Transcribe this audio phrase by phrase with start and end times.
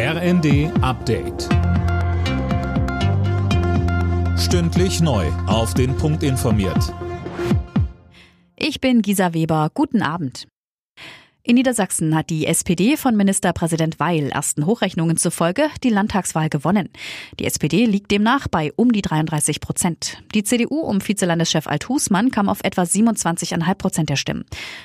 [0.00, 1.48] RND Update.
[4.38, 5.26] Stündlich neu.
[5.48, 6.94] Auf den Punkt informiert.
[8.54, 9.72] Ich bin Gisa Weber.
[9.74, 10.46] Guten Abend.
[11.42, 16.90] In Niedersachsen hat die SPD von Ministerpräsident Weil ersten Hochrechnungen zufolge die Landtagswahl gewonnen.
[17.40, 20.22] Die SPD liegt demnach bei um die 33 Prozent.
[20.32, 24.44] Die CDU um Vizelandeschef Althusmann kam auf etwa 27,5 Prozent der Stimmen.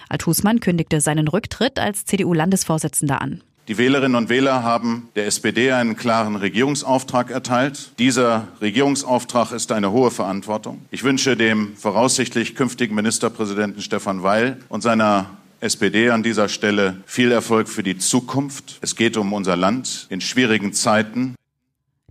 [0.10, 3.44] Althusmann kündigte seinen Rücktritt als CDU-Landesvorsitzender an.
[3.70, 7.92] Die Wählerinnen und Wähler haben der SPD einen klaren Regierungsauftrag erteilt.
[7.98, 10.82] Dieser Regierungsauftrag ist eine hohe Verantwortung.
[10.92, 15.30] Ich wünsche dem voraussichtlich künftigen Ministerpräsidenten Stefan Weil und seiner
[15.62, 18.80] SPD an dieser Stelle viel Erfolg für die Zukunft.
[18.82, 21.36] Es geht um unser Land in schwierigen Zeiten.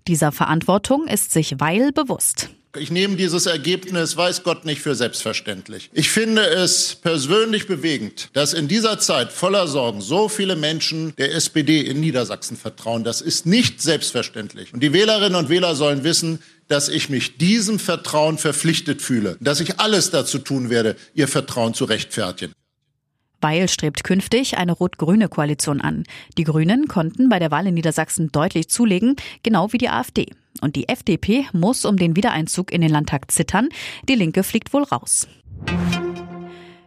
[0.08, 2.48] Dieser Verantwortung ist sich Weil bewusst.
[2.78, 5.90] Ich nehme dieses Ergebnis, weiß Gott, nicht für selbstverständlich.
[5.92, 11.34] Ich finde es persönlich bewegend, dass in dieser Zeit voller Sorgen so viele Menschen der
[11.34, 13.04] SPD in Niedersachsen vertrauen.
[13.04, 14.72] Das ist nicht selbstverständlich.
[14.72, 19.60] Und die Wählerinnen und Wähler sollen wissen, dass ich mich diesem Vertrauen verpflichtet fühle, dass
[19.60, 22.54] ich alles dazu tun werde, ihr Vertrauen zu rechtfertigen.
[23.42, 26.04] Weil strebt künftig eine rot-grüne Koalition an.
[26.38, 30.30] Die Grünen konnten bei der Wahl in Niedersachsen deutlich zulegen, genau wie die AfD.
[30.60, 33.68] Und die FDP muss um den Wiedereinzug in den Landtag zittern.
[34.08, 35.26] Die Linke fliegt wohl raus.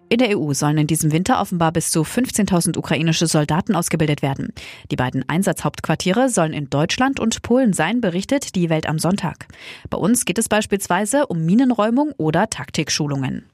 [0.08, 4.54] In der EU sollen in diesem Winter offenbar bis zu 15.000 ukrainische Soldaten ausgebildet werden.
[4.92, 9.48] Die beiden Einsatzhauptquartiere sollen in Deutschland und Polen sein, berichtet die Welt am Sonntag.
[9.90, 13.46] Bei uns geht es beispielsweise um Minenräumung oder Taktikschulungen.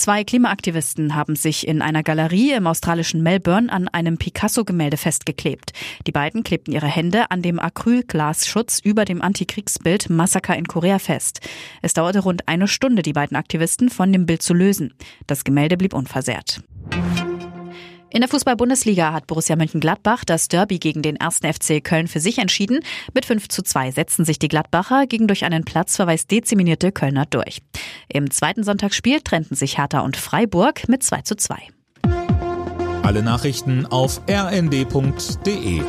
[0.00, 5.74] Zwei Klimaaktivisten haben sich in einer Galerie im australischen Melbourne an einem Picasso-Gemälde festgeklebt.
[6.06, 11.40] Die beiden klebten ihre Hände an dem Acrylglasschutz über dem Antikriegsbild Massaker in Korea fest.
[11.82, 14.94] Es dauerte rund eine Stunde, die beiden Aktivisten von dem Bild zu lösen.
[15.26, 16.62] Das Gemälde blieb unversehrt.
[18.12, 21.42] In der Fußball-Bundesliga hat Borussia Mönchengladbach das Derby gegen den 1.
[21.44, 22.80] FC Köln für sich entschieden.
[23.14, 27.62] Mit 5 zu 2 setzen sich die Gladbacher gegen durch einen Platzverweis deziminierte Kölner durch.
[28.08, 31.56] Im zweiten Sonntagsspiel trennten sich Hertha und Freiburg mit 2 zu 2.
[33.04, 35.82] Alle Nachrichten auf rnd.de